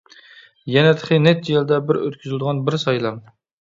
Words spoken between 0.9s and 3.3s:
تېخى نەچچە يىلدا بىر ئۆتكۈزۈلىدىغان بىر سايلام.